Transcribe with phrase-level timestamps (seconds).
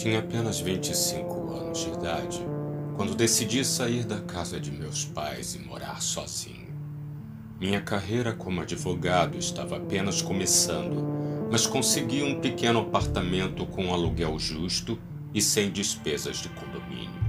[0.00, 2.40] Tinha apenas 25 anos de idade
[2.96, 6.74] quando decidi sair da casa de meus pais e morar sozinho.
[7.60, 11.06] Minha carreira como advogado estava apenas começando,
[11.52, 14.98] mas consegui um pequeno apartamento com aluguel justo
[15.34, 17.20] e sem despesas de condomínio.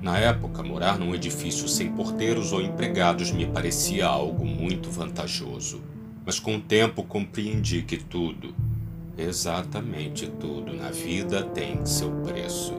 [0.00, 5.82] Na época, morar num edifício sem porteiros ou empregados me parecia algo muito vantajoso,
[6.24, 8.54] mas com o tempo compreendi que tudo,
[9.22, 12.74] exatamente tudo na vida tem seu preço.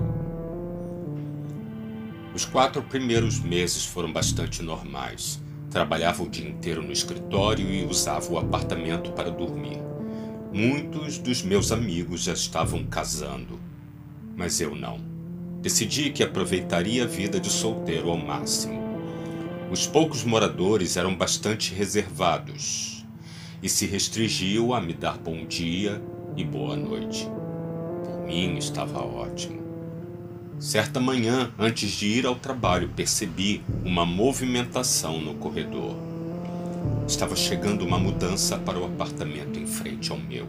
[2.34, 5.42] Os quatro primeiros meses foram bastante normais.
[5.70, 9.80] Trabalhava o dia inteiro no escritório e usava o apartamento para dormir.
[10.54, 13.60] Muitos dos meus amigos já estavam casando,
[14.36, 15.00] mas eu não.
[15.62, 18.82] Decidi que aproveitaria a vida de solteiro ao máximo.
[19.70, 23.06] Os poucos moradores eram bastante reservados
[23.62, 26.02] e se restringiam a me dar bom dia
[26.36, 27.28] e boa noite.
[28.06, 29.62] Por mim estava ótimo.
[30.60, 35.96] Certa manhã, antes de ir ao trabalho, percebi uma movimentação no corredor.
[37.08, 40.48] Estava chegando uma mudança para o apartamento em frente ao meu.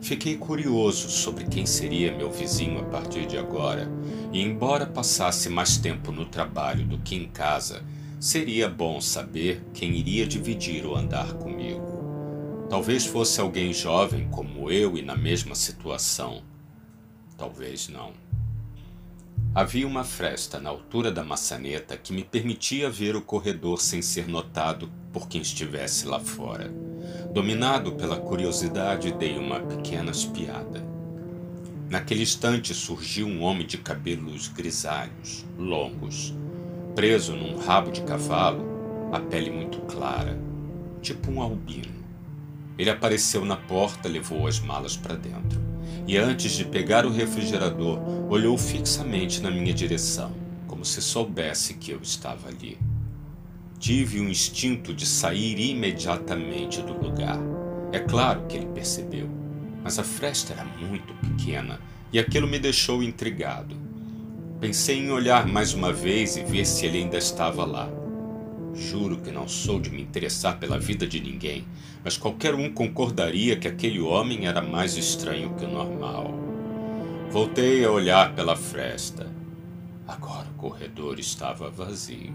[0.00, 3.88] Fiquei curioso sobre quem seria meu vizinho a partir de agora,
[4.32, 7.82] e embora passasse mais tempo no trabalho do que em casa,
[8.18, 11.81] seria bom saber quem iria dividir o andar comigo.
[12.72, 16.42] Talvez fosse alguém jovem como eu e na mesma situação.
[17.36, 18.14] Talvez não.
[19.54, 24.26] Havia uma fresta na altura da maçaneta que me permitia ver o corredor sem ser
[24.26, 26.72] notado por quem estivesse lá fora.
[27.34, 30.82] Dominado pela curiosidade, dei uma pequena espiada.
[31.90, 36.34] Naquele instante surgiu um homem de cabelos grisalhos, longos,
[36.94, 38.64] preso num rabo de cavalo,
[39.12, 40.40] a pele muito clara,
[41.02, 42.01] tipo um albino.
[42.78, 45.60] Ele apareceu na porta, levou as malas para dentro
[46.06, 50.32] e, antes de pegar o refrigerador, olhou fixamente na minha direção,
[50.66, 52.78] como se soubesse que eu estava ali.
[53.78, 57.38] Tive o instinto de sair imediatamente do lugar.
[57.92, 59.28] É claro que ele percebeu,
[59.82, 61.80] mas a fresta era muito pequena
[62.12, 63.76] e aquilo me deixou intrigado.
[64.60, 67.90] Pensei em olhar mais uma vez e ver se ele ainda estava lá.
[68.74, 71.64] Juro que não sou de me interessar pela vida de ninguém,
[72.02, 76.32] mas qualquer um concordaria que aquele homem era mais estranho que o normal.
[77.30, 79.30] Voltei a olhar pela fresta.
[80.06, 82.32] Agora o corredor estava vazio.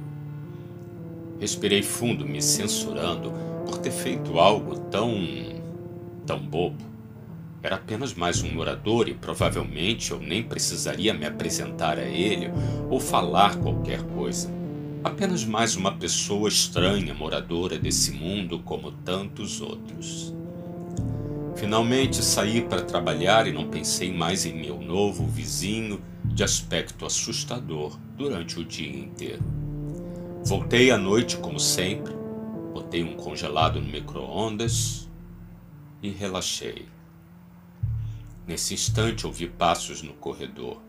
[1.40, 3.32] Respirei fundo, me censurando
[3.66, 5.14] por ter feito algo tão.
[6.26, 6.86] tão bobo.
[7.62, 12.50] Era apenas mais um morador e provavelmente eu nem precisaria me apresentar a ele
[12.90, 14.50] ou falar qualquer coisa.
[15.08, 20.34] Apenas mais uma pessoa estranha moradora desse mundo como tantos outros.
[21.56, 27.98] Finalmente saí para trabalhar e não pensei mais em meu novo vizinho de aspecto assustador
[28.18, 29.42] durante o dia inteiro.
[30.44, 32.14] Voltei à noite como sempre,
[32.74, 35.10] botei um congelado no micro-ondas
[36.04, 36.86] e relaxei.
[38.46, 40.87] Nesse instante ouvi passos no corredor.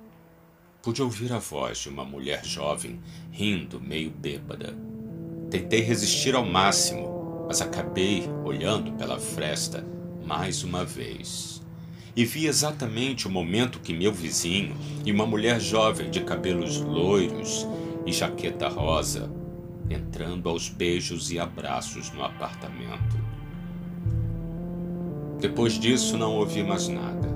[0.83, 3.01] Pude ouvir a voz de uma mulher jovem
[3.33, 4.77] rindo, meio bêbada.
[5.51, 9.85] Tentei resistir ao máximo, mas acabei olhando pela fresta
[10.25, 11.61] mais uma vez.
[12.15, 17.67] E vi exatamente o momento que meu vizinho e uma mulher jovem de cabelos loiros
[18.07, 19.31] e jaqueta rosa
[19.91, 23.17] entrando aos beijos e abraços no apartamento.
[25.41, 27.29] Depois disso, não ouvi mais nada.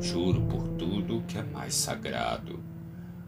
[0.00, 2.73] Juro por tudo que é mais sagrado.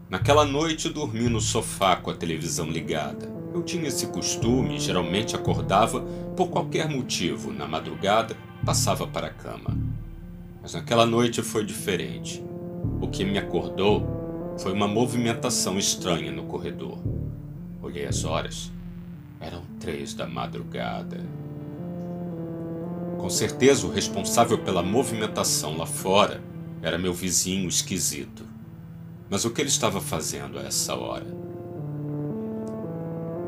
[0.09, 3.29] Naquela noite, dormi no sofá com a televisão ligada.
[3.53, 5.99] Eu tinha esse costume, geralmente acordava
[6.35, 9.77] por qualquer motivo, na madrugada, passava para a cama.
[10.61, 12.41] Mas naquela noite foi diferente.
[13.01, 16.99] O que me acordou foi uma movimentação estranha no corredor.
[17.81, 18.71] Olhei as horas.
[19.41, 21.19] Eram três da madrugada.
[23.17, 26.41] Com certeza, o responsável pela movimentação lá fora
[26.81, 28.45] era meu vizinho esquisito.
[29.29, 31.27] Mas o que ele estava fazendo a essa hora?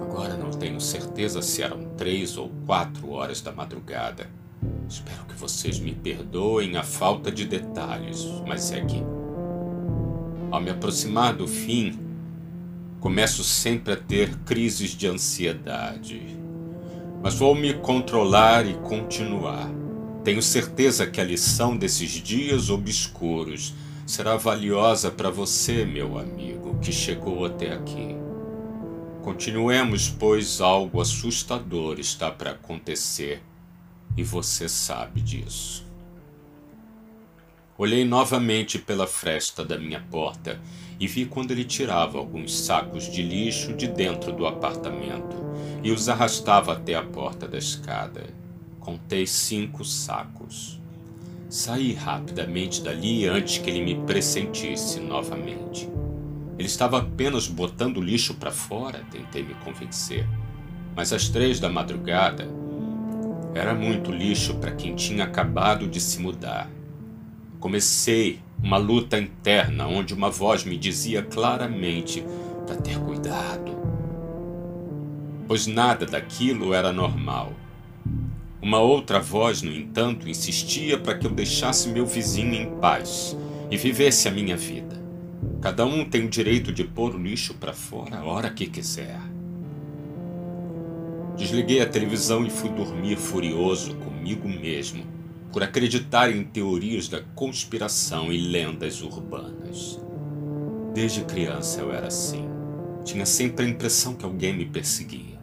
[0.02, 4.30] Agora não tenho certeza se eram três ou quatro horas da madrugada.
[4.88, 9.02] Espero que vocês me perdoem a falta de detalhes, mas é que,
[10.52, 12.10] ao me aproximar do fim,
[13.00, 16.38] Começo sempre a ter crises de ansiedade.
[17.24, 19.72] Mas vou me controlar e continuar.
[20.22, 23.74] Tenho certeza que a lição desses dias obscuros
[24.10, 28.18] será valiosa para você, meu amigo, que chegou até aqui.
[29.22, 33.44] Continuemos, pois algo assustador está para acontecer
[34.18, 35.86] e você sabe disso.
[37.78, 40.60] Olhei novamente pela fresta da minha porta
[41.00, 45.38] e vi quando ele tirava alguns sacos de lixo de dentro do apartamento
[45.84, 48.26] e os arrastava até a porta da escada.
[48.80, 50.82] Contei cinco sacos.
[51.50, 55.90] Saí rapidamente dali antes que ele me pressentisse novamente.
[56.60, 60.28] Ele estava apenas botando lixo para fora, tentei me convencer.
[60.96, 62.48] Mas às três da madrugada
[63.56, 66.70] era muito lixo para quem tinha acabado de se mudar.
[67.60, 72.24] Comecei uma luta interna onde uma voz me dizia claramente
[72.68, 73.76] para ter cuidado,
[75.48, 77.54] pois nada daquilo era normal.
[78.62, 83.38] Uma outra voz, no entanto, insistia para que eu deixasse meu vizinho em paz
[83.72, 85.00] e vivesse a minha vida.
[85.62, 89.20] Cada um tem o direito de pôr o lixo para fora a hora que quiser.
[91.38, 95.06] Desliguei a televisão e fui dormir furioso comigo mesmo
[95.54, 100.00] por acreditar em teorias da conspiração e lendas urbanas.
[100.94, 102.46] Desde criança eu era assim.
[103.06, 105.39] Tinha sempre a impressão que alguém me perseguia.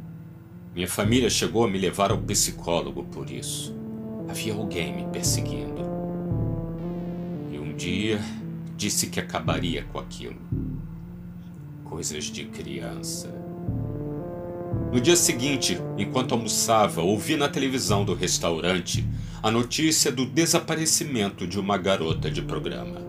[0.77, 3.75] Minha família chegou a me levar ao psicólogo por isso.
[4.29, 5.81] Havia alguém me perseguindo.
[7.51, 8.21] E um dia
[8.77, 10.37] disse que acabaria com aquilo.
[11.83, 13.35] Coisas de criança.
[14.93, 19.03] No dia seguinte, enquanto almoçava, ouvi na televisão do restaurante
[19.43, 23.01] a notícia do desaparecimento de uma garota de programa.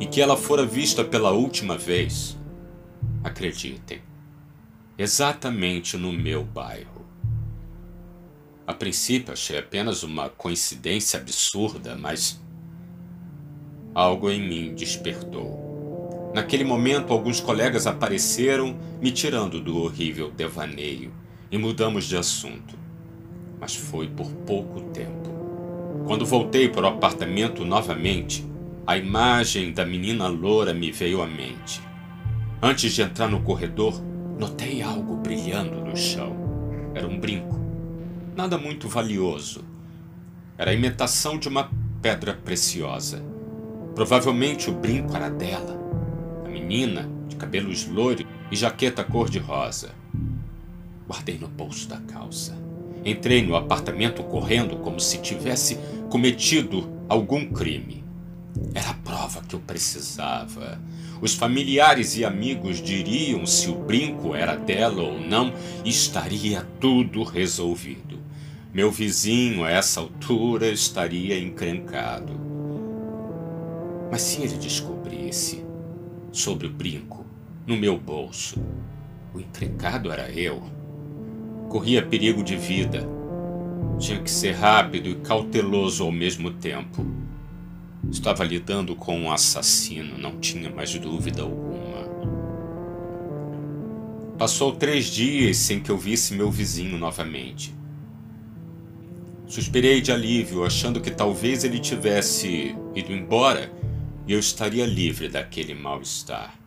[0.00, 2.36] E que ela fora vista pela última vez,
[3.22, 4.00] acreditem,
[5.02, 7.06] exatamente no meu bairro.
[8.66, 12.40] A princípio achei apenas uma coincidência absurda, mas
[13.94, 16.30] algo em mim despertou.
[16.34, 21.12] Naquele momento, alguns colegas apareceram, me tirando do horrível devaneio,
[21.50, 22.82] e mudamos de assunto
[23.62, 25.30] mas foi por pouco tempo.
[26.04, 28.44] Quando voltei para o apartamento novamente,
[28.84, 31.80] a imagem da menina loura me veio à mente.
[32.60, 34.02] Antes de entrar no corredor,
[34.38, 36.36] notei algo brilhando no chão.
[36.94, 37.60] Era um brinco.
[38.36, 39.64] Nada muito valioso.
[40.56, 41.70] Era a imitação de uma
[42.00, 43.22] pedra preciosa.
[43.94, 45.78] Provavelmente o brinco era dela.
[46.44, 49.90] A menina, de cabelos loiros e jaqueta cor-de-rosa.
[51.06, 52.56] Guardei no bolso da calça.
[53.04, 55.78] Entrei no apartamento correndo como se tivesse
[56.08, 58.04] cometido algum crime.
[58.74, 60.80] Era a prova que eu precisava.
[61.22, 65.54] Os familiares e amigos diriam se o brinco era dela ou não,
[65.84, 68.18] estaria tudo resolvido.
[68.74, 72.38] Meu vizinho, a essa altura, estaria encrencado.
[74.10, 75.64] Mas se ele descobrisse
[76.30, 77.24] sobre o brinco
[77.66, 78.62] no meu bolso,
[79.32, 80.62] o encrencado era eu
[81.72, 83.08] corria perigo de vida.
[83.98, 87.02] Tinha que ser rápido e cauteloso ao mesmo tempo.
[88.10, 92.02] Estava lidando com um assassino, não tinha mais dúvida alguma.
[94.36, 97.74] Passou três dias sem que eu visse meu vizinho novamente.
[99.46, 103.72] Suspirei de alívio, achando que talvez ele tivesse ido embora
[104.26, 106.58] e eu estaria livre daquele mal-estar.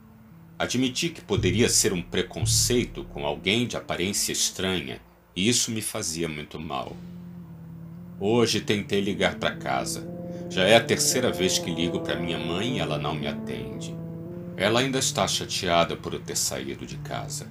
[0.57, 5.01] Admiti que poderia ser um preconceito com alguém de aparência estranha,
[5.35, 6.95] e isso me fazia muito mal.
[8.19, 10.14] Hoje tentei ligar para casa.
[10.55, 13.93] Já é a terceira vez que ligo para minha mãe e ela não me atende.
[14.55, 17.47] Ela ainda está chateada por eu ter saído de casa.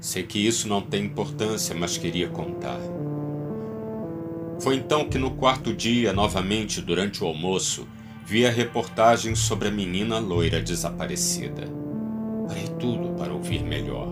[0.00, 2.80] Sei que isso não tem importância, mas queria contar.
[4.58, 7.86] Foi então que no quarto dia, novamente durante o almoço,
[8.26, 11.68] vi a reportagem sobre a menina loira desaparecida.
[12.48, 14.08] Parei tudo para ouvir melhor.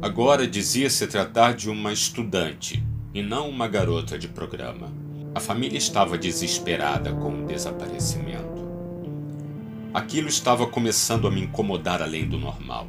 [0.00, 2.82] Agora dizia se tratar de uma estudante
[3.12, 5.03] e não uma garota de programa.
[5.34, 8.64] A família estava desesperada com o desaparecimento.
[9.92, 12.88] Aquilo estava começando a me incomodar além do normal.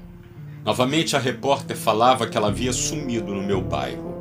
[0.64, 4.14] Novamente a repórter falava que ela havia sumido no meu bairro.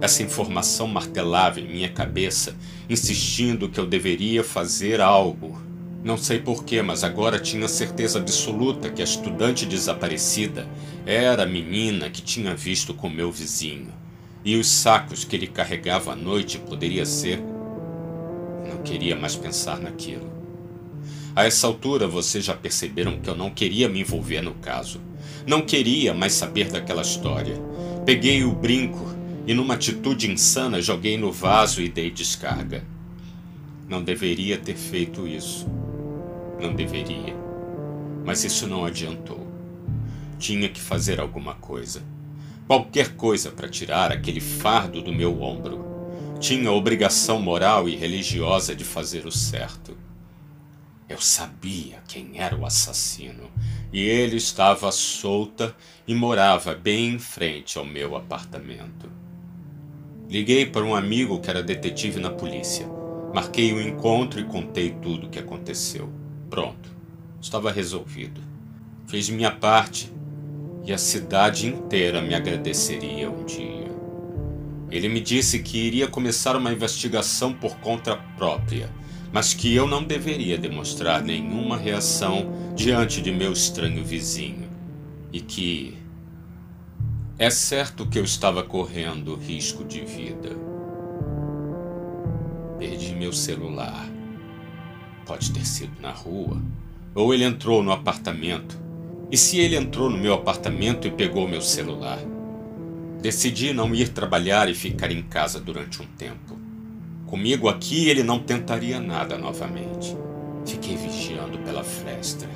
[0.00, 2.56] Essa informação martelava em minha cabeça,
[2.88, 5.64] insistindo que eu deveria fazer algo
[6.04, 10.68] não sei porquê, mas agora tinha certeza absoluta que a estudante desaparecida
[11.06, 13.88] era a menina que tinha visto com meu vizinho.
[14.44, 17.42] E os sacos que ele carregava à noite poderia ser.
[18.84, 20.30] Queria mais pensar naquilo.
[21.34, 25.00] A essa altura vocês já perceberam que eu não queria me envolver no caso.
[25.46, 27.60] Não queria mais saber daquela história.
[28.06, 29.04] Peguei o brinco
[29.46, 32.84] e, numa atitude insana, joguei no vaso e dei descarga.
[33.88, 35.66] Não deveria ter feito isso.
[36.60, 37.34] Não deveria.
[38.24, 39.46] Mas isso não adiantou.
[40.38, 42.02] Tinha que fazer alguma coisa.
[42.66, 45.93] Qualquer coisa para tirar aquele fardo do meu ombro.
[46.40, 49.96] Tinha a obrigação moral e religiosa de fazer o certo.
[51.08, 53.50] Eu sabia quem era o assassino
[53.92, 55.74] e ele estava solta
[56.06, 59.10] e morava bem em frente ao meu apartamento.
[60.28, 62.86] Liguei para um amigo que era detetive na polícia.
[63.32, 66.10] Marquei o um encontro e contei tudo o que aconteceu.
[66.50, 66.90] Pronto,
[67.40, 68.40] estava resolvido.
[69.06, 70.12] Fiz minha parte
[70.84, 73.93] e a cidade inteira me agradeceria um dia.
[74.94, 78.88] Ele me disse que iria começar uma investigação por conta própria,
[79.32, 84.70] mas que eu não deveria demonstrar nenhuma reação diante de meu estranho vizinho
[85.32, 85.98] e que
[87.36, 90.50] é certo que eu estava correndo risco de vida.
[92.78, 94.08] Perdi meu celular.
[95.26, 96.62] Pode ter sido na rua,
[97.16, 98.80] ou ele entrou no apartamento.
[99.28, 102.33] E se ele entrou no meu apartamento e pegou meu celular?
[103.24, 106.58] Decidi não ir trabalhar e ficar em casa durante um tempo.
[107.24, 110.14] Comigo aqui ele não tentaria nada novamente.
[110.66, 112.46] Fiquei vigiando pela fresta,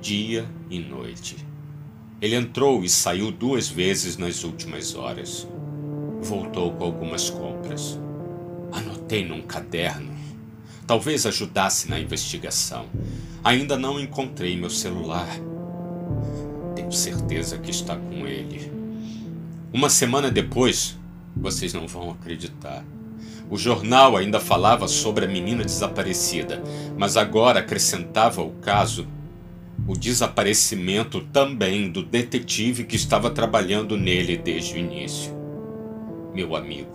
[0.00, 1.36] dia e noite.
[2.22, 5.46] Ele entrou e saiu duas vezes nas últimas horas.
[6.22, 8.00] Voltou com algumas compras.
[8.72, 10.16] Anotei num caderno.
[10.86, 12.86] Talvez ajudasse na investigação.
[13.44, 15.28] Ainda não encontrei meu celular.
[16.74, 18.73] Tenho certeza que está com ele.
[19.74, 20.96] Uma semana depois,
[21.36, 22.84] vocês não vão acreditar.
[23.50, 26.62] O jornal ainda falava sobre a menina desaparecida,
[26.96, 29.04] mas agora acrescentava o caso
[29.88, 35.34] o desaparecimento também do detetive que estava trabalhando nele desde o início.
[36.32, 36.92] Meu amigo.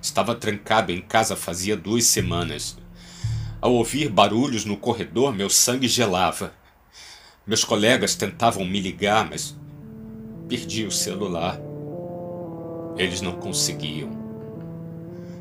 [0.00, 2.78] Estava trancado em casa fazia duas semanas.
[3.60, 6.54] Ao ouvir barulhos no corredor, meu sangue gelava.
[7.46, 9.54] Meus colegas tentavam me ligar, mas
[10.48, 11.60] Perdi o celular.
[12.96, 14.10] Eles não conseguiam.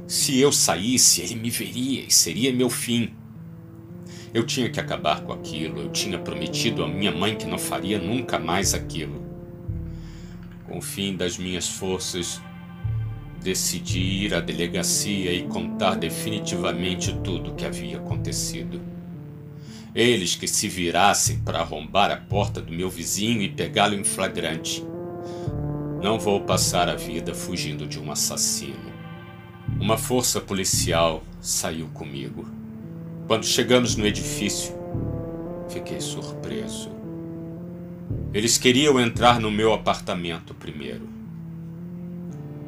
[0.08, 3.14] Se eu saísse, ele me veria e seria meu fim.
[4.34, 5.80] Eu tinha que acabar com aquilo.
[5.80, 9.24] Eu tinha prometido à minha mãe que não faria nunca mais aquilo.
[10.66, 12.42] Com o fim das minhas forças,
[13.44, 18.95] decidi ir à delegacia e contar definitivamente tudo o que havia acontecido.
[19.96, 24.86] Eles que se virassem para arrombar a porta do meu vizinho e pegá-lo em flagrante.
[26.04, 28.94] Não vou passar a vida fugindo de um assassino.
[29.80, 32.46] Uma força policial saiu comigo.
[33.26, 34.76] Quando chegamos no edifício,
[35.70, 36.92] fiquei surpreso.
[38.34, 41.08] Eles queriam entrar no meu apartamento primeiro.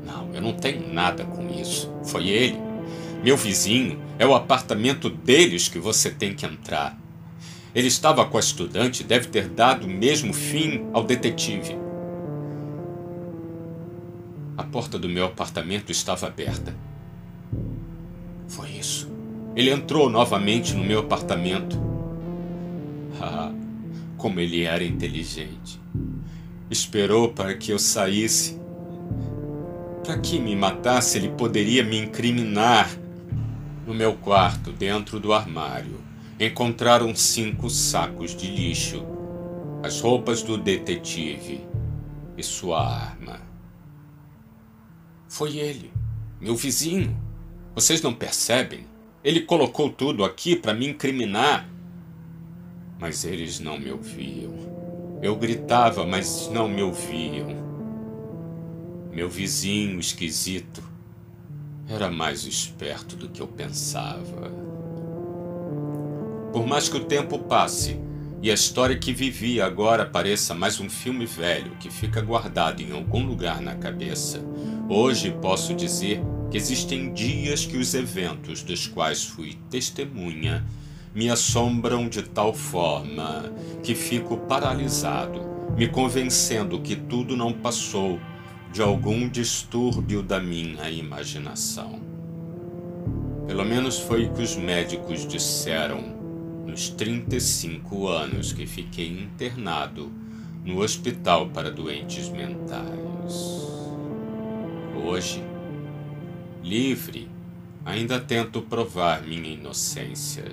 [0.05, 1.91] Não, eu não tenho nada com isso.
[2.05, 2.57] Foi ele,
[3.21, 3.99] meu vizinho.
[4.17, 6.97] É o apartamento deles que você tem que entrar.
[7.77, 11.77] Ele estava com a estudante, deve ter dado o mesmo fim ao detetive.
[14.57, 16.75] A porta do meu apartamento estava aberta.
[18.47, 19.07] Foi isso.
[19.55, 21.79] Ele entrou novamente no meu apartamento.
[23.21, 23.51] Ah,
[24.17, 25.79] como ele era inteligente.
[26.71, 28.59] Esperou para que eu saísse.
[30.03, 32.89] Para que me matasse, ele poderia me incriminar.
[33.85, 36.06] No meu quarto, dentro do armário,
[36.39, 39.03] encontraram cinco sacos de lixo,
[39.83, 41.65] as roupas do detetive
[42.37, 43.41] e sua arma.
[45.27, 45.91] Foi ele,
[46.39, 47.17] meu vizinho.
[47.73, 48.85] Vocês não percebem?
[49.23, 51.67] Ele colocou tudo aqui para me incriminar.
[52.99, 54.53] Mas eles não me ouviam.
[55.21, 57.67] Eu gritava, mas não me ouviam.
[59.11, 60.83] Meu vizinho esquisito
[61.87, 64.66] era mais esperto do que eu pensava.
[66.51, 67.99] Por mais que o tempo passe,
[68.41, 72.91] e a história que vivi agora pareça mais um filme velho que fica guardado em
[72.91, 74.39] algum lugar na cabeça.
[74.87, 80.63] Hoje posso dizer que existem dias que os eventos dos quais fui testemunha
[81.13, 83.51] me assombram de tal forma
[83.81, 85.41] que fico paralisado,
[85.75, 88.19] me convencendo que tudo não passou
[88.71, 91.99] de algum distúrbio da minha imaginação.
[93.47, 96.16] Pelo menos foi o que os médicos disseram
[96.67, 100.11] nos 35 anos que fiquei internado
[100.65, 103.65] no hospital para doentes mentais.
[105.01, 105.41] Hoje,
[106.61, 107.29] livre,
[107.85, 110.43] ainda tento provar minha inocência.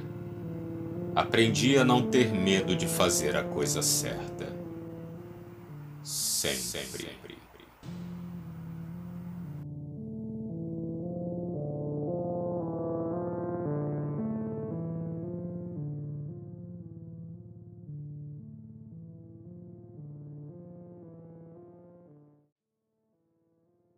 [1.16, 4.54] Aprendi a não ter medo de fazer a coisa certa.
[6.04, 6.60] Sempre.
[6.60, 7.23] Sempre.